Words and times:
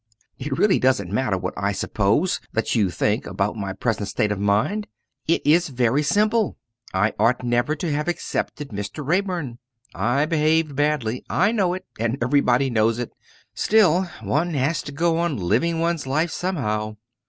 It 0.39 0.57
really 0.57 0.79
doesn't 0.79 1.11
matter 1.13 1.37
what 1.37 1.53
I 1.55 1.73
suppose 1.73 2.39
that 2.53 2.73
you 2.73 2.89
think 2.89 3.27
about 3.27 3.55
my 3.55 3.71
present 3.71 4.07
state 4.09 4.31
of 4.31 4.39
mind. 4.39 4.87
It 5.27 5.45
is 5.45 5.67
very 5.67 6.01
simple. 6.01 6.57
I 6.91 7.13
ought 7.19 7.43
never 7.43 7.75
to 7.75 7.91
have 7.91 8.07
accepted 8.07 8.69
Mr. 8.69 9.05
Raeburn. 9.07 9.59
I 9.93 10.25
behaved 10.25 10.75
badly. 10.75 11.23
I 11.29 11.51
know 11.51 11.75
it 11.75 11.85
and 11.99 12.17
everybody 12.19 12.71
knows 12.71 12.97
it. 12.97 13.13
Still 13.53 14.05
one 14.23 14.55
has 14.55 14.81
to 14.81 14.91
go 14.91 15.19
on 15.19 15.37
living 15.37 15.79
one's 15.79 16.07
life 16.07 16.31
somehow. 16.31 16.95